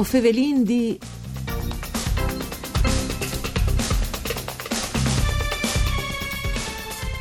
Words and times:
O 0.00 0.02
fevelin 0.02 0.64
di... 0.64 0.98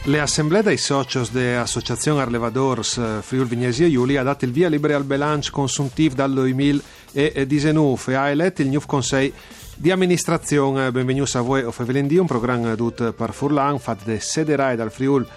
Le 0.05 0.19
assemblee 0.21 0.63
dei 0.63 0.77
socios 0.77 1.29
dell'Associazione 1.29 2.21
Arlevadors 2.21 2.95
eh, 2.95 3.19
Friul 3.21 3.47
Vignesi 3.47 3.83
e 3.83 3.91
Giulia 3.91 4.21
ha 4.21 4.23
dato 4.23 4.45
il 4.45 4.53
via 4.53 4.69
libera 4.69 4.95
al 4.95 5.03
bilancio 5.03 5.51
consuntivo 5.51 6.15
dal 6.15 6.31
2019 6.31 8.13
e 8.13 8.15
ha 8.15 8.29
eletto 8.29 8.61
il 8.61 8.69
nuovo 8.69 8.85
Consiglio 8.85 9.33
di 9.75 9.91
amministrazione. 9.91 10.89
Benvenuti 10.93 11.35
a 11.35 11.41
voi, 11.41 11.63
o 11.63 11.71
Fevelin 11.71 12.07
un 12.17 12.27
programma 12.27 12.75
tutto 12.75 13.11
per 13.11 13.33
Furlan, 13.33 13.77
fatto 13.79 14.09
da 14.09 14.17
Sederai 14.21 14.77
dal 14.77 14.89
Friul 14.89 15.27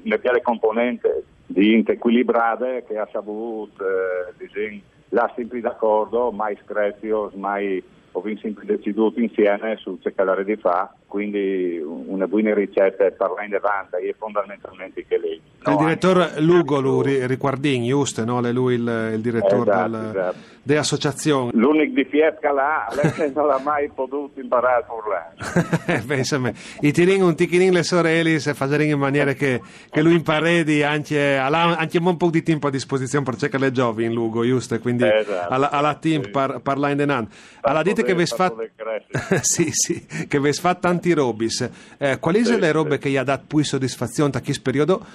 una 0.03 0.17
piale 0.17 0.41
componente 0.41 1.23
di 1.45 1.73
int 1.73 1.89
equilibrate 1.89 2.85
che 2.87 2.97
ha 2.97 3.07
saputo 3.11 3.83
eh, 3.83 4.33
disegno 4.37 4.81
là 5.09 5.31
sempre 5.35 5.61
d'accordo, 5.61 6.31
mai 6.31 6.57
screzio, 6.63 7.31
mai 7.35 7.81
ho 8.11 8.23
sempre 8.41 8.65
deciso 8.65 9.13
insieme 9.15 9.77
su 9.77 9.99
cercare 10.01 10.43
di 10.43 10.55
fare 10.55 10.89
quindi 11.05 11.79
una 11.79 12.27
buona 12.27 12.53
ricetta 12.53 13.09
per 13.11 13.31
la 13.35 13.43
in 13.43 13.55
avanti 13.55 14.07
è 14.07 14.13
fondamentalmente 14.17 15.05
che 15.05 15.17
lei. 15.17 15.41
Il 15.71 15.77
direttore 15.77 16.33
Lugo 16.39 16.79
lui, 16.79 17.25
Riguardin, 17.25 17.85
giusto? 17.85 18.23
No? 18.23 18.39
È 18.41 18.51
lui 18.51 18.75
il, 18.75 19.11
il 19.15 19.21
direttore 19.21 19.69
esatto, 19.71 19.89
del, 19.89 20.09
esatto. 20.09 20.35
dell'associazione. 20.63 21.51
L'unico 21.53 21.93
di 21.93 22.05
Fiesca 22.05 22.51
là, 22.51 22.87
lei 22.93 23.31
non 23.35 23.47
l'ha 23.47 23.59
mai 23.59 23.89
potuto 23.93 24.39
imparare 24.39 24.83
a 24.83 24.85
parlare. 24.85 26.03
Pensa 26.05 26.39
i 26.81 26.91
tirin 26.91 27.21
un 27.21 27.35
ticchinin 27.35 27.73
le 27.73 27.83
sorelle 27.83 28.39
se 28.39 28.53
facciano 28.53 28.83
in 28.83 28.97
maniera 28.97 29.33
che, 29.33 29.61
che 29.89 30.01
lui 30.01 30.13
impari 30.13 30.83
anche, 30.83 31.37
anche 31.37 31.97
un 31.97 32.17
po' 32.17 32.29
di 32.29 32.43
tempo 32.43 32.67
a 32.67 32.71
disposizione 32.71 33.23
per 33.25 33.35
cercare 33.35 33.65
le 33.65 33.71
giovani 33.71 34.05
in 34.05 34.13
Lugo, 34.13 34.45
giusto? 34.45 34.79
Quindi 34.79 35.05
esatto, 35.05 35.53
alla, 35.53 35.69
alla 35.69 35.95
team 35.95 36.23
sì. 36.23 36.29
par, 36.29 36.59
parla 36.61 36.89
in 36.89 36.97
denan. 36.97 37.27
Alla 37.61 37.81
dite 37.81 38.03
che 38.03 38.15
vi 38.15 38.25
fatto... 38.25 38.63
sì, 39.41 39.69
sì, 39.71 40.05
che 40.27 40.39
vi 40.39 40.53
fatto 40.53 40.79
tanti 40.79 41.13
robis. 41.13 41.69
Eh, 41.97 42.17
quali 42.19 42.43
sono 42.43 42.55
sì, 42.55 42.61
le 42.61 42.71
robe 42.71 42.95
sì. 42.95 42.99
che 42.99 43.09
gli 43.09 43.17
ha 43.17 43.23
dato 43.23 43.43
più 43.47 43.63
soddisfazione 43.63 44.29
da 44.29 44.41
questo 44.41 44.61
periodo? 44.61 45.05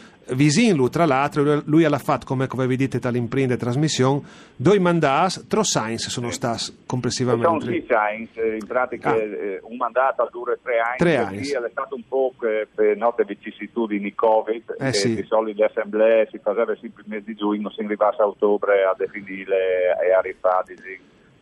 Visinlu, 0.42 0.88
tra 0.88 1.06
l'altro, 1.06 1.62
lui 1.66 1.84
ha 1.84 1.98
fatto, 1.98 2.26
come 2.26 2.66
vi 2.66 2.76
dite 2.76 2.98
dall'impresa 2.98 3.54
e 3.54 3.56
trasmissione, 3.56 4.22
due 4.56 4.78
mandati, 4.80 5.46
tre 5.46 5.62
science 5.62 6.10
sono 6.10 6.30
stati 6.30 6.82
complessivamente. 6.84 7.46
Sono 7.46 7.60
sì 7.60 7.84
science, 7.86 8.40
in 8.40 8.66
pratica 8.66 9.12
ah. 9.12 9.16
Eh, 9.18 9.60
un 9.62 9.76
mandato 9.76 10.28
dura 10.32 10.56
tre 10.60 10.78
anni, 10.78 10.96
tre 10.98 11.16
anni. 11.16 11.40
è 11.42 11.70
stato 11.70 11.94
un 11.94 12.02
po' 12.08 12.32
per 12.36 12.96
note 12.96 13.24
vicissitudini 13.24 14.14
Covid, 14.14 14.76
eh, 14.80 14.92
sì. 14.92 15.14
di 15.14 15.22
solito 15.24 15.60
le 15.60 15.66
assemblee 15.66 16.28
si 16.30 16.38
faceva 16.38 16.74
sempre 16.80 17.02
il 17.04 17.08
mese 17.08 17.24
di 17.26 17.34
giugno, 17.34 17.70
si 17.70 17.82
arrivasse 17.82 18.22
a 18.22 18.26
ottobre 18.26 18.82
a 18.82 18.94
definire 18.96 19.96
e 20.04 20.12
a 20.12 20.20
rifare 20.20 20.74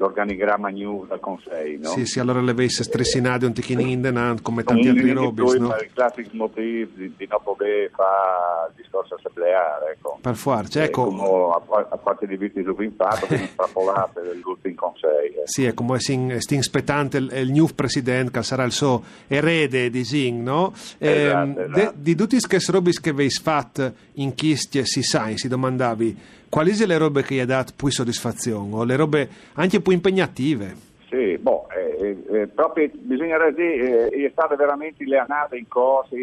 l'organigramma 0.00 0.71
new 0.71 1.05
del 1.06 1.21
Consiglio. 1.21 1.88
No? 1.88 1.88
Sì, 1.91 2.06
sì, 2.06 2.21
allora 2.21 2.41
le 2.41 2.55
vesse 2.55 2.83
stressinate 2.83 3.44
un 3.44 3.53
ticchino 3.53 3.83
in 3.83 4.38
come 4.43 4.65
tanti 4.65 4.88
altri 4.88 5.12
robis, 5.12 5.53
no? 5.55 5.77
Il 5.77 5.91
classico 5.93 6.31
motivo 6.33 6.91
di, 6.94 7.12
di 7.15 7.27
non 7.28 7.41
poter 7.43 7.91
fare 7.91 8.71
il 8.71 8.83
discorso 8.83 9.16
assembleare, 9.16 9.93
ecco. 9.93 10.19
Per 10.22 10.34
farci, 10.34 10.78
ecco. 10.78 11.05
Come 11.05 11.87
a, 11.91 11.97
parte 11.99 12.27
di 12.27 12.39
visti 12.39 12.62
subinfato, 12.65 13.27
che 13.27 13.37
strappolate 13.53 14.22
dell'ultimo 14.22 14.75
Consiglio. 14.75 15.41
Ecco. 15.41 15.43
Sì, 15.44 15.66
è 15.66 15.75
come 15.75 16.00
si 16.00 16.56
aspettante 16.56 17.19
il, 17.19 17.31
il 17.34 17.50
new 17.50 17.66
presidente, 17.75 18.31
che 18.31 18.43
sarà 18.43 18.65
il 18.65 18.72
suo 18.72 19.03
erede 19.27 19.91
di 19.91 20.03
Zing, 20.03 20.43
no? 20.43 20.72
Esatto, 20.97 21.60
eh, 21.60 21.65
esatto. 21.65 21.93
di 21.97 22.15
tutti 22.15 22.41
questi 22.41 22.72
robis 22.72 23.00
che 23.00 23.10
avevi 23.10 23.28
fatto 23.28 23.93
in 24.15 24.34
Chistia 24.34 24.83
si 24.87 25.03
sa, 25.03 25.28
si 25.34 25.47
domandavi 25.47 26.39
quali 26.50 26.72
sono 26.72 26.93
le 26.93 26.99
robe 26.99 27.22
che 27.22 27.37
gli 27.37 27.38
ha 27.38 27.47
dato 27.47 27.72
più 27.77 27.88
soddisfazione 27.91 28.75
o 28.75 28.84
le 28.84 28.97
robe 28.97 29.28
anche 29.55 29.81
più 29.81 29.93
impegnative? 29.93 30.88
Sì, 31.09 31.38
boh, 31.38 31.69
eh, 31.71 32.16
eh, 32.31 32.47
proprio 32.49 32.91
bisogna 32.93 33.38
dire, 33.50 34.11
eh, 34.11 34.27
è 34.27 34.31
stata 34.33 34.56
veramente 34.56 35.05
le 35.05 35.19
annate 35.19 35.56
in 35.56 35.69
corso, 35.69 36.16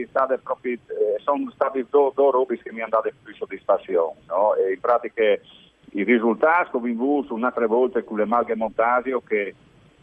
proprio, 0.44 0.74
eh, 0.74 1.20
sono 1.24 1.50
stati 1.54 1.86
due, 1.90 2.12
due 2.14 2.32
robe 2.32 2.58
che 2.58 2.72
mi 2.72 2.82
hanno 2.82 3.02
dato 3.02 3.10
più 3.24 3.34
soddisfazione, 3.36 4.20
no? 4.28 4.54
E 4.56 4.74
in 4.74 4.80
pratica 4.80 5.24
i 5.24 6.04
risultati 6.04 6.72
che 6.72 6.78
ho 6.78 6.80
visto 6.80 7.34
un'altra 7.34 7.66
volta 7.66 8.04
con 8.04 8.18
le 8.18 8.26
malghe 8.26 8.56
Montasio 8.56 9.22
che 9.22 9.56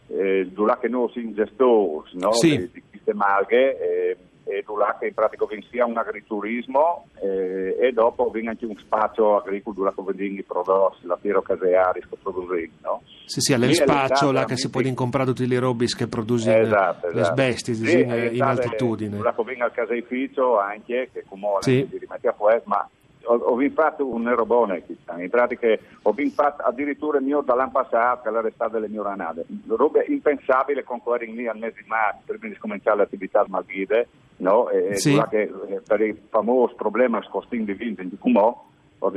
eh, 0.07 0.47
durante 0.51 0.87
noi 0.87 1.09
si 1.13 1.21
ingestò 1.21 2.03
no? 2.13 2.31
sì. 2.33 2.57
di, 2.57 2.69
di 2.73 2.83
queste 2.89 3.13
malghe 3.13 4.17
eh, 4.45 4.63
là 4.77 4.95
che 4.99 5.07
in 5.07 5.13
pratica 5.13 5.45
sia 5.69 5.85
un 5.85 5.97
agriturismo 5.97 7.07
eh, 7.21 7.77
e 7.79 7.91
dopo 7.91 8.29
viene 8.29 8.49
anche 8.49 8.65
un 8.65 8.77
spazio 8.77 9.37
agricolo 9.37 9.91
dove 9.95 10.13
vengono 10.13 10.39
i 10.39 10.43
prodotti, 10.43 11.05
la 11.05 11.17
fiero 11.17 11.41
caseari 11.41 12.01
che 12.01 12.15
producono. 12.21 12.59
No? 12.81 13.01
Sì, 13.25 13.41
sì, 13.41 13.53
è 13.53 13.73
spazio 13.73 14.31
là 14.31 14.45
che 14.45 14.55
si 14.55 14.69
può 14.69 14.81
comprare 14.93 15.33
tutti 15.33 15.51
i 15.51 15.57
robi 15.57 15.87
che 15.87 16.07
producono 16.07 16.55
esatto, 16.57 17.07
le 17.07 17.21
esatto. 17.21 17.35
bestie 17.35 17.73
sì, 17.73 18.01
in, 18.01 18.29
in 18.33 18.41
altitudine. 18.41 19.17
Dopo 19.17 19.43
viene 19.43 19.63
al 19.63 19.71
caseificio 19.71 20.59
anche, 20.59 21.09
che 21.11 21.23
come 21.27 21.47
sì. 21.59 21.87
si 21.89 21.97
rimette 21.97 22.27
a 22.27 22.33
fuoco, 22.33 22.61
ma 22.65 22.87
ho, 23.25 23.35
ho 23.35 23.69
fatto 23.73 24.07
un 24.07 24.27
errobone 24.27 24.83
in 25.17 25.29
pratica 25.29 25.67
ho 26.01 26.15
fatto 26.33 26.63
addirittura 26.63 27.17
il 27.17 27.25
mio 27.25 27.41
dall'anno 27.41 27.71
passato 27.71 28.29
stata 28.51 28.73
delle 28.73 28.87
mie 28.87 29.03
ranade 29.03 29.45
robe 29.67 30.05
impensabili 30.07 30.83
con 30.83 31.01
quelli 31.01 31.33
lì 31.33 31.47
al 31.47 31.57
mese 31.57 31.81
di 31.81 31.87
marzo 31.87 32.19
prima 32.25 32.47
di 32.47 32.57
cominciare 32.59 32.97
l'attività 32.97 33.43
malvide 33.47 34.07
no? 34.37 34.69
e, 34.69 34.95
sì. 34.95 35.21
che, 35.29 35.41
eh, 35.41 35.81
per 35.85 36.01
il 36.01 36.17
famoso 36.29 36.75
problema 36.75 37.21
scostin 37.23 37.65
di 37.65 37.73
vinto 37.73 38.03
di 38.03 38.17
Cumò 38.17 38.63
ho 38.99 39.11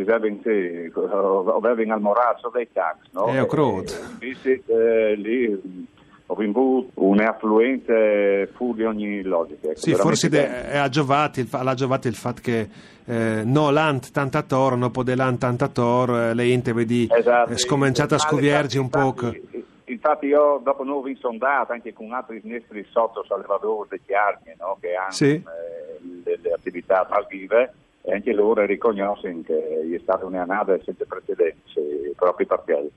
avevo 1.57 1.93
al 1.93 2.01
morazzo 2.01 2.51
dei 2.53 2.69
tax 2.73 2.97
no? 3.13 3.29
Eh, 3.29 3.39
e, 4.19 4.37
e, 4.43 4.63
eh, 4.67 5.15
lì 5.15 5.97
ho 6.31 6.35
avuto 6.35 6.91
un'affluenza 6.95 8.53
fuori 8.55 8.75
di 8.75 8.85
ogni 8.85 9.23
logica. 9.23 9.69
Ecco, 9.69 9.81
sì, 9.81 9.95
forse 9.95 10.29
de, 10.29 10.79
ha 10.79 10.89
giovato 10.89 11.41
il, 11.41 11.49
il 11.49 12.15
fatto 12.15 12.41
che 12.43 12.69
eh, 13.07 13.43
no 13.45 13.71
l'ant 13.71 14.11
tantator, 14.11 14.77
no 14.77 14.91
po 14.91 15.03
dell'ant 15.03 15.39
tantator, 15.39 16.11
eh, 16.11 16.35
le 16.35 16.45
ente 16.45 16.75
vedi 16.75 17.09
esatto, 17.11 17.53
eh, 17.53 17.57
scominciato 17.57 18.15
a 18.15 18.19
scuviergi 18.19 18.77
un 18.77 18.91
po'. 18.91 19.15
Infatti 19.87 20.27
io 20.27 20.61
dopo 20.63 20.85
non 20.85 20.97
ho 20.97 21.17
sondato 21.19 21.73
anche 21.73 21.95
con 21.95 22.13
altri 22.13 22.43
ministri 22.45 22.87
sotto 22.91 23.25
salvatori 23.27 23.89
di 23.93 24.01
Chiarni 24.05 24.53
no, 24.59 24.77
che 24.79 24.95
hanno 24.95 25.11
sì. 25.11 25.31
eh, 25.31 25.43
le, 26.25 26.39
le, 26.43 26.53
attività 26.53 27.07
malvive 27.09 27.73
e 28.03 28.13
anche 28.13 28.35
loro 28.35 28.67
riconoscono 28.67 29.41
che 29.47 29.89
è 29.95 29.99
stata 30.03 30.27
un'annata 30.27 30.79
senza 30.85 31.07
precedenti 31.07 32.13
proprio 32.15 32.47
per 32.47 32.61
quello. 32.65 32.91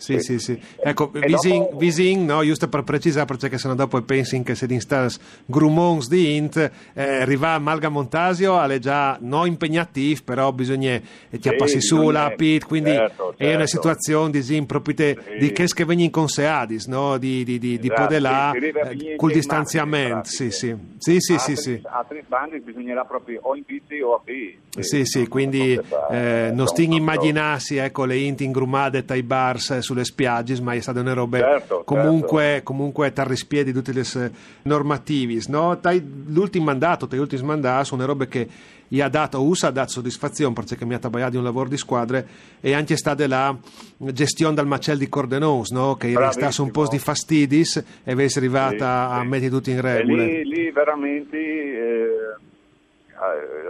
Sì, 0.00 0.18
sì, 0.18 0.38
sì. 0.38 0.58
Ecco, 0.82 1.10
Visin, 1.12 1.58
dopo... 1.58 1.76
Visin, 1.76 2.24
no, 2.24 2.42
giusto 2.42 2.68
per 2.68 2.84
precisare, 2.84 3.26
perché 3.26 3.58
se 3.58 3.68
no 3.68 3.74
dopo 3.74 4.00
pensi 4.00 4.42
che 4.42 4.54
se 4.54 4.66
di 4.66 4.72
instas 4.72 5.18
grumons 5.44 6.08
di 6.08 6.36
int, 6.36 6.56
eh, 6.94 7.20
arriva 7.20 7.58
Malga 7.58 7.90
Montasio, 7.90 8.58
è 8.62 8.78
già 8.78 9.18
non 9.20 9.46
impegnativo, 9.46 10.20
però 10.24 10.52
bisogna 10.52 10.94
e 10.94 11.38
ti 11.38 11.50
sì, 11.50 11.54
passi 11.54 11.82
su 11.82 12.08
la 12.08 12.32
pit, 12.34 12.64
quindi 12.64 12.92
certo, 12.92 13.34
certo. 13.36 13.42
è 13.42 13.48
una 13.48 13.66
certo. 13.66 13.66
situazione 13.66 14.30
di 14.30 14.42
sim, 14.42 14.64
proprio 14.64 14.94
te, 14.94 15.18
sì. 15.22 15.38
di 15.38 15.52
che 15.52 15.66
che 15.66 15.84
vengono 15.84 16.06
in 16.06 16.10
conseadis, 16.10 16.86
no? 16.86 17.18
Di, 17.18 17.44
di, 17.44 17.58
di, 17.58 17.72
esatto, 17.74 17.82
di 17.82 17.92
podelà, 17.92 18.52
sì, 18.54 19.14
col 19.16 19.32
distanziamento, 19.32 20.30
sì, 20.30 20.50
sì. 20.50 20.74
Sì, 20.96 21.20
sì, 21.20 21.38
sì, 21.38 21.56
sì. 21.56 21.80
A 21.84 22.04
tre 22.08 22.24
bandi 22.26 22.60
bisognerà 22.60 23.04
proprio 23.04 23.40
o 23.42 23.54
in 23.54 23.64
bici 23.66 24.00
o 24.00 24.14
a 24.14 24.20
piedi. 24.24 24.58
Sì, 24.78 25.04
sì, 25.04 25.28
quindi 25.28 25.78
eh, 26.10 26.50
non 26.52 26.66
stingi 26.66 26.96
immaginarsi, 26.96 27.76
ecco, 27.76 28.06
le 28.06 28.16
int 28.16 28.40
ingrumate 28.40 29.04
tai 29.04 29.22
bars 29.22 29.78
sulle 29.90 30.04
spiagge, 30.04 30.60
ma 30.60 30.74
è 30.74 30.80
stata 30.80 31.00
una 31.00 31.12
roba 31.12 31.38
certo, 31.38 31.82
comunque, 31.84 32.42
certo. 32.42 32.62
comunque 32.64 33.12
tarrispiedi 33.12 33.72
tutte 33.72 33.92
le 33.92 34.04
normativi. 34.62 35.42
No? 35.48 35.78
L'ultimo 36.26 36.64
mandato, 36.64 37.08
gli 37.10 37.16
ultimi 37.16 37.42
mandati 37.42 37.86
sono 37.86 38.04
robe 38.06 38.28
che 38.28 38.48
gli 38.86 39.00
ha 39.00 39.08
dato, 39.08 39.42
USA 39.42 39.68
ha 39.68 39.70
dato 39.70 39.90
soddisfazione 39.90 40.52
perché 40.52 40.84
mi 40.84 40.94
ha 40.94 40.98
tagliato 40.98 41.38
un 41.38 41.44
lavoro 41.44 41.68
di 41.68 41.76
squadre 41.76 42.26
e 42.60 42.72
anche 42.72 42.96
stata 42.96 43.26
la 43.26 43.56
gestione 43.96 44.54
del 44.54 44.66
macel 44.66 44.98
di 44.98 45.08
Cordenous, 45.08 45.70
no? 45.70 45.94
che 45.94 46.10
era 46.10 46.32
stato 46.32 46.62
un 46.62 46.70
po' 46.70 46.88
di 46.88 46.98
fastidis 46.98 47.76
e 48.04 48.14
è 48.14 48.26
arrivata 48.36 49.08
sì, 49.08 49.18
a 49.18 49.20
sì. 49.22 49.28
mettere 49.28 49.50
tutto 49.50 49.70
in 49.70 49.80
regola. 49.80 50.24
Lì, 50.24 50.44
lì, 50.44 50.70
veramente 50.70 51.36
eh, 51.36 52.36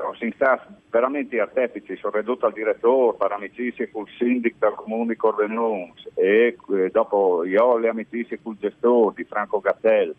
ho 0.04 0.14
sentito 0.14 0.60
veramente 0.90 1.40
artefici, 1.40 1.96
sono 1.96 2.16
ridotto 2.16 2.46
al 2.46 2.52
direttore 2.52 3.16
per 3.16 3.32
amicizie 3.32 3.90
col 3.90 4.06
sindaco 4.16 4.56
del 4.58 4.74
comune 4.74 5.12
di 5.12 5.16
Cordenous 5.16 6.08
e 6.14 6.56
eh, 6.72 6.90
dopo 6.90 7.44
io 7.44 7.64
ho 7.64 7.78
le 7.78 7.88
amicizie 7.88 8.40
col 8.42 8.56
gestore 8.58 9.14
di 9.16 9.24
Franco 9.24 9.60
Gattel 9.60 10.14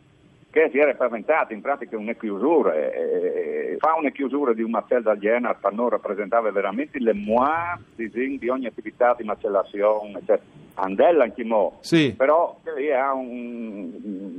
che 0.52 0.70
si 0.70 0.78
era 0.80 0.94
paventato 0.94 1.54
in 1.54 1.62
pratica 1.62 1.98
una 1.98 2.12
chiusura, 2.12 2.76
e, 2.76 3.78
fa 3.80 3.96
una 3.98 4.10
chiusura 4.10 4.54
di 4.54 4.62
un 4.62 4.72
macello 4.72 5.04
da 5.04 5.16
Jena 5.16 5.54
per 5.54 5.72
noi 5.72 5.90
rappresentava 5.90 6.52
veramente 6.52 7.00
le 7.00 7.14
moi 7.14 7.80
di 7.96 8.50
ogni 8.50 8.66
attività 8.66 9.16
di 9.18 9.24
macellazione, 9.24 10.20
cioè, 10.26 10.40
andella 10.76 11.24
anche 11.24 11.44
mo, 11.44 11.78
sì. 11.82 12.14
però 12.16 12.60
lì 12.76 12.92
ha 12.92 13.14
un, 13.14 13.92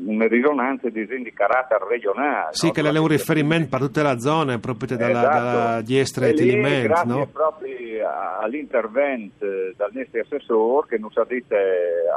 una 0.06 0.26
risonanza 0.26 0.88
di, 0.88 1.06
di 1.06 1.32
carattere 1.32 1.86
regionale. 1.88 2.48
Sì, 2.52 2.66
no? 2.66 2.72
che 2.72 2.80
è 2.80 2.98
un 2.98 3.06
riferimento 3.06 3.68
per 3.68 3.80
tutte 3.80 4.02
le 4.02 4.20
zone, 4.20 4.58
proprio 4.58 4.96
dalla, 4.96 5.10
esatto. 5.10 5.28
dalla 5.28 5.80
diestra 5.82 6.26
e 6.26 6.34
Tiliment. 6.34 6.82
Grazie 6.84 7.10
no? 7.10 7.26
proprio 7.26 8.08
all'intervento 8.40 9.46
del 9.46 9.90
nostro 9.92 10.20
assessore 10.20 10.86
che 10.88 10.98
non 10.98 11.10
sapete 11.10 11.56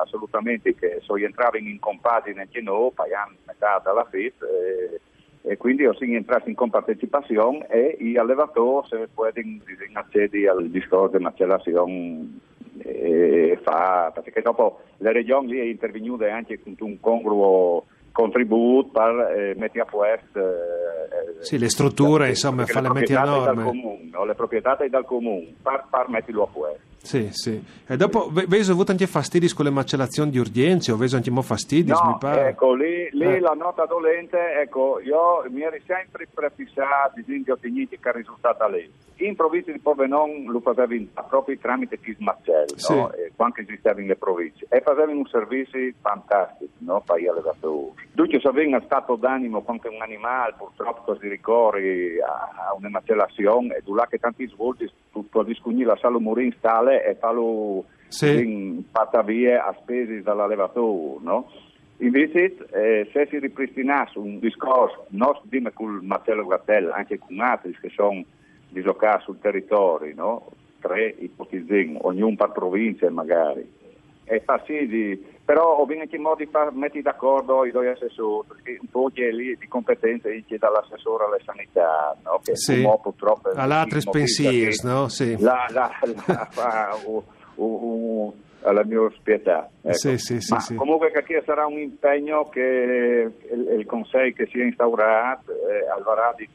assolutamente 0.02 0.76
che 0.76 1.00
sono 1.02 1.24
entrati 1.24 1.58
in 1.58 1.80
compagine 1.80 2.42
anche 2.42 2.62
noi, 2.62 2.92
pagando 2.94 3.36
metà 3.46 3.82
dalla 3.84 4.06
FIT. 4.10 4.44
E, 4.44 5.00
e 5.48 5.58
quindi 5.58 5.86
ho 5.86 5.96
entrato 6.00 6.50
in 6.50 6.56
compartecipazione 6.56 7.68
e 7.68 7.98
gli 8.00 8.18
allevatori 8.18 8.88
se 8.88 9.08
possono 9.14 9.60
accedere 9.94 10.50
al 10.50 10.68
discorso 10.70 11.18
di 11.18 11.24
macellazione 11.24 12.40
fa, 13.62 14.12
perché 14.14 14.42
dopo 14.42 14.80
le 14.98 15.12
regioni 15.12 15.52
lì 15.52 15.60
è 15.60 15.64
intervenuta 15.64 16.34
anche 16.34 16.62
con 16.62 16.76
un 16.80 17.00
congruo 17.00 17.86
contributo 18.12 18.90
per 18.92 19.36
eh, 19.36 19.56
mettere 19.58 19.82
a 19.82 19.86
posto 19.86 20.40
eh, 20.40 21.44
sì, 21.44 21.58
le 21.58 21.70
strutture, 21.70 22.30
insomma, 22.30 22.66
fa 22.66 22.82
le 22.82 22.90
metti 22.92 23.14
a 23.14 23.24
norme. 23.24 23.64
Comune? 23.66 24.10
Le 24.26 24.34
proprietà 24.36 24.78
dal 24.90 25.06
comune, 25.06 25.54
per, 25.62 25.86
per 25.90 26.10
metterlo 26.10 26.44
a 26.44 26.48
posto. 26.48 26.80
Sì, 27.06 27.30
sì. 27.32 27.64
E 27.86 27.98
dopo, 27.98 28.32
vedo 28.32 28.72
avuto 28.72 28.92
anche 28.92 29.06
fastidi 29.06 29.48
con 29.54 29.66
le 29.66 29.72
macellazioni 29.72 30.32
di 30.32 30.40
urgenza, 30.40 30.92
o 30.92 30.98
vedo 30.98 31.18
anche 31.18 31.30
mo 31.30 31.44
fastidi, 31.44 31.92
no, 31.92 32.02
mi 32.04 32.16
pare. 32.20 32.50
ecco, 32.50 32.74
lì, 32.74 33.10
lì 33.12 33.26
eh. 33.26 33.40
la 33.40 33.54
nota 33.54 33.86
dolente, 33.86 34.38
ecco, 34.60 35.00
io 35.02 35.46
mi 35.50 35.62
ero 35.62 35.78
sempre 35.86 36.28
prefissato 36.34 37.22
di 37.24 37.44
ottenuti 37.48 38.00
che 38.00 38.10
è 38.10 38.14
risultata 38.14 38.68
lì. 38.68 38.90
In 39.18 39.36
provincia 39.36 39.72
di 39.72 39.80
Porvenon 39.80 40.44
lo 40.48 40.60
facevi 40.60 41.10
proprio 41.30 41.58
tramite 41.58 42.00
Kismacel, 42.00 42.78
sì. 42.78 42.94
no? 42.94 43.12
quando 43.36 43.62
esisteva 43.62 44.02
in 44.02 44.08
le 44.08 44.18
province, 44.18 44.66
e 44.68 44.82
facevano 44.82 45.20
un 45.20 45.26
servizio 45.28 45.80
fantastico, 46.02 46.72
no? 46.80 47.02
Per 47.06 47.20
gli 47.20 47.28
allevatori. 47.28 47.94
Dunque, 48.12 48.42
se 48.42 48.48
aveva 48.48 48.82
stato 48.84 49.16
d'animo 49.16 49.62
quando 49.62 49.90
un 49.90 50.02
animale, 50.02 50.56
purtroppo 50.58 51.18
si 51.18 51.30
ricorre 51.30 52.18
a, 52.22 52.74
una 52.78 52.90
macellazione, 52.90 53.76
e 53.76 53.84
là 53.86 54.06
che 54.10 54.18
tanti 54.18 54.48
svolti, 54.48 54.92
tu 55.14 55.28
puoi 55.30 55.46
discugnire 55.46 55.88
la 55.88 55.98
Salomurin 55.98 56.54
stale 56.58 57.06
e 57.06 57.16
farlo 57.16 57.86
sì. 58.10 58.86
fatta 58.92 59.22
via 59.22 59.66
a 59.66 59.74
spese 59.80 60.22
dall'allevatore, 60.22 61.20
no? 61.22 61.50
Invece, 62.00 62.58
eh, 62.74 63.10
se 63.14 63.28
si 63.30 63.40
ripristinasse 63.40 64.20
un 64.20 64.40
discorso, 64.40 65.06
non 65.12 65.40
prima 65.48 65.72
con 65.72 66.02
Marcello 66.04 66.46
Gattella, 66.46 66.96
anche 66.96 67.18
con 67.18 67.40
altri 67.40 67.74
che 67.80 67.90
sono 67.96 68.22
dislocati 68.76 69.24
sul 69.24 69.40
territorio, 69.40 70.14
no? 70.16 70.48
tre 70.80 71.16
ipotizziamo, 71.18 72.00
ognuno 72.04 72.36
per 72.36 72.52
provincia 72.52 73.10
magari, 73.10 73.68
e 74.26 74.42
fa 74.42 74.62
sì 74.66 74.86
di, 74.88 75.26
però 75.44 75.78
ho 75.78 75.88
anche 75.88 76.18
modi 76.18 76.46
per 76.48 76.72
mettere 76.74 77.02
d'accordo 77.02 77.66
i 77.66 77.72
due 77.72 77.92
assessori, 77.92 78.48
perché 78.48 78.78
un 78.82 78.90
po' 78.90 79.10
è 79.14 79.32
lì 79.32 79.56
di 79.58 79.68
competenza 79.68 80.30
anche 80.30 80.58
dall'assessore 80.58 81.26
alla 81.26 81.40
sanità, 81.44 82.16
no? 82.24 82.40
che 82.44 82.56
sì. 82.56 82.88
purtroppo... 83.02 83.50
All'altri 83.56 84.02
pensieri, 84.10 84.76
no? 84.84 85.08
Sì. 85.08 85.40
La, 85.40 85.66
la, 85.70 85.92
la, 86.26 86.48
fa, 86.52 86.98
uh, 87.06 87.24
uh, 87.56 87.64
uh, 87.64 88.34
alla 88.62 88.84
mia 88.84 89.10
spietà. 89.16 89.70
Ecco. 89.82 89.94
Sì, 89.94 90.18
sì, 90.18 90.42
sì, 90.42 90.56
sì, 90.60 90.76
comunque 90.76 91.12
che 91.12 91.42
sarà 91.46 91.66
un 91.66 91.80
impegno 91.80 92.50
che 92.50 93.32
il, 93.52 93.76
il 93.80 93.86
Consiglio 93.86 94.34
che 94.36 94.48
si 94.52 94.60
è 94.60 94.64
instaurato 94.64 95.52
eh, 95.52 95.88
avrà 95.90 96.34
di 96.36 96.48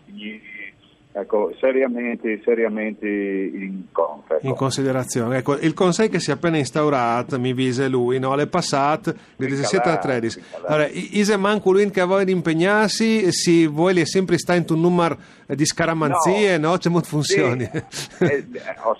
ecco, 1.12 1.52
seriamente, 1.58 2.40
seriamente 2.44 3.06
in 3.06 3.84
conto. 3.92 4.34
Ecco. 4.34 4.46
In 4.46 4.54
considerazione. 4.54 5.38
Ecco, 5.38 5.56
il 5.58 5.74
Consiglio 5.74 6.10
che 6.10 6.20
si 6.20 6.30
è 6.30 6.34
appena 6.34 6.56
instaurato, 6.56 7.38
mi 7.38 7.52
vise 7.52 7.88
lui, 7.88 8.18
no? 8.18 8.34
le 8.34 8.46
passate 8.46 9.14
del 9.36 9.48
17 9.48 9.88
al 9.88 10.00
13. 10.00 10.42
Allora, 10.66 10.88
Ise 10.88 11.36
manco 11.36 11.72
lui 11.72 11.90
che 11.90 12.02
vuole 12.02 12.30
impegnarsi, 12.30 13.32
si 13.32 13.66
vuole 13.66 14.04
sempre 14.06 14.38
stare 14.38 14.58
in 14.58 14.64
un 14.68 14.80
numero 14.80 15.18
di 15.46 15.64
scaramanzie, 15.64 16.58
no? 16.58 16.70
no? 16.70 16.78
C'è 16.78 16.88
molto 16.88 17.08
funzioni. 17.08 17.68
Sì. 17.88 18.24
eh, 18.24 18.46
o 18.80 18.96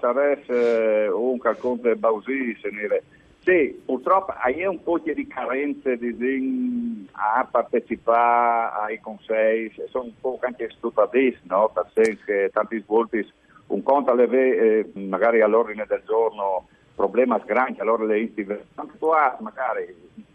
sarebbe 0.00 1.08
un 1.08 1.38
calconte 1.38 1.96
bausi, 1.96 2.56
se 2.60 2.68
ne 2.70 3.02
sì, 3.44 3.82
purtroppo 3.84 4.32
hai 4.36 4.64
un 4.64 4.80
po' 4.82 5.00
di 5.00 5.26
carenze 5.26 5.96
di, 5.98 7.08
a 7.10 7.46
partecipare 7.50 8.84
ai 8.84 9.00
consigli, 9.00 9.72
sono 9.88 10.04
un 10.04 10.12
po' 10.20 10.38
anche 10.42 10.70
stupidissimi, 10.70 11.48
no? 11.48 11.72
Perché 11.74 12.50
tanti 12.52 12.80
svolti, 12.82 13.28
un 13.68 13.82
conto 13.82 14.12
alle 14.12 14.28
eh, 14.28 14.90
magari 14.94 15.40
all'ordine 15.40 15.86
del 15.88 16.02
giorno 16.06 16.68
problemi 16.94 17.36
grandi, 17.44 17.80
allora 17.80 18.04
le 18.04 18.20
istive, 18.20 18.66
anche 18.76 18.96
tu 18.98 19.06
hai 19.06 19.32
magari 19.40 19.92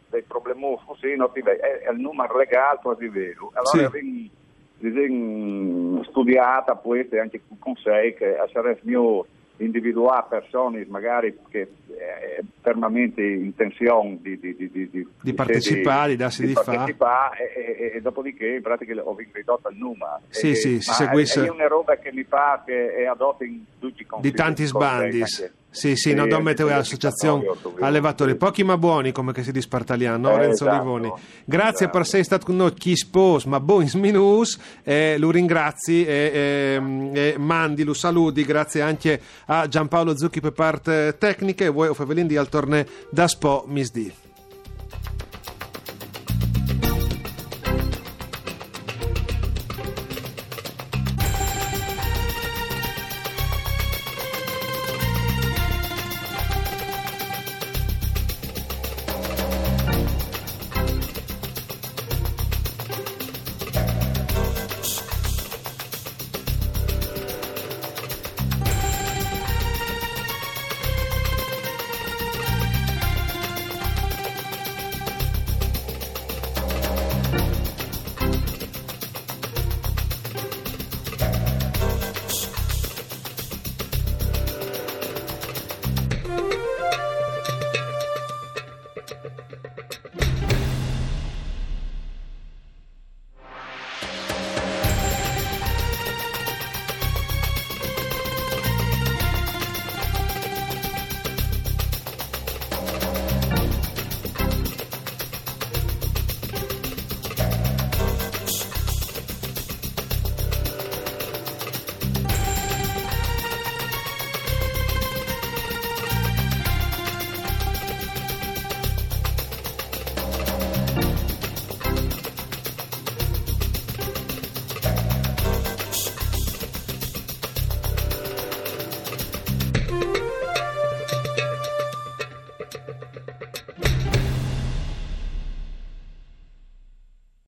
dei 0.09 0.23
problemi 0.23 0.77
così, 0.85 1.15
no? 1.15 1.31
è, 1.31 1.41
è 1.41 1.91
il 1.91 1.99
numero 1.99 2.37
legale 2.37 2.79
quasi 2.81 3.07
vero. 3.07 3.51
Allora 3.53 3.89
sì. 3.89 4.29
studiata 6.09 6.75
poi 6.75 7.07
anche 7.19 7.41
con 7.47 7.57
consigli 7.57 8.15
che 8.15 8.35
sarebbe 8.51 8.81
mio 8.83 9.25
individuare 9.57 10.25
persone 10.29 10.85
magari 10.87 11.37
che 11.49 11.61
eh, 11.87 12.43
fermamente 12.61 13.21
in 13.21 13.55
tensione 13.55 14.19
di, 14.21 14.39
di, 14.39 14.55
di, 14.55 14.89
di, 14.89 15.07
di 15.21 15.33
partecipare, 15.33 16.11
di 16.11 16.15
darsi 16.15 16.45
di, 16.45 16.53
partecipare 16.53 17.53
e, 17.53 17.75
e, 17.79 17.91
e, 17.95 18.01
dopodiché 18.01 18.55
in 18.55 18.61
pratica 18.61 18.93
ho 19.03 19.15
ridotto 19.31 19.69
il 19.69 19.77
numero. 19.77 20.21
Sì, 20.29 20.51
e, 20.51 20.55
sì, 20.55 20.79
si 20.81 20.93
seguisse... 20.93 21.45
È, 21.45 21.49
una 21.49 21.67
roba 21.67 21.95
che 21.97 22.11
mi 22.11 22.23
fa 22.23 22.61
che 22.65 22.93
è 22.93 23.05
adotta 23.05 23.43
in 23.43 23.63
tutti 23.79 24.03
i 24.03 24.07
Di 24.19 24.31
tanti 24.31 24.65
sbandi. 24.65 25.23
Sì, 25.69 25.95
sì, 25.95 26.13
non 26.13 26.27
do 26.27 26.39
mettere 26.39 26.69
l'associazione 26.69 27.45
allevatori, 27.79 28.35
pochi 28.35 28.63
ma 28.63 28.77
buoni 28.77 29.11
come 29.11 29.31
che 29.31 29.43
si 29.43 29.51
dice 29.51 29.65
Spartaliano, 29.65 30.31
eh, 30.31 30.37
Renzo 30.37 30.65
esatto, 30.65 30.83
Livoni. 30.83 31.13
Grazie 31.45 31.71
esatto. 31.71 31.91
per 31.91 32.01
essere 32.01 32.23
stato 32.23 32.45
con 32.45 32.55
noi, 32.55 32.73
chi 32.73 32.95
spos, 32.95 33.45
ma 33.45 33.59
buons 33.59 33.93
minus, 33.93 34.57
eh, 34.83 35.17
lo 35.19 35.29
ringrazi 35.29 36.03
e, 36.03 36.31
e, 36.33 37.11
e 37.13 37.37
mandi, 37.37 37.83
lo 37.83 37.93
saluti, 37.93 38.43
grazie 38.43 38.81
anche 38.81 39.21
a 39.45 39.67
Giampaolo 39.67 40.17
Zucchi 40.17 40.39
per 40.39 40.53
parte 40.53 41.15
tecnica 41.19 41.65
e 41.65 41.69
voi, 41.69 41.93
Fevelin 41.93 42.25
di 42.25 42.37
al 42.37 42.49
torneo 42.49 42.85
da 43.11 43.27
Spo 43.27 43.65
Misdi. 43.67 44.26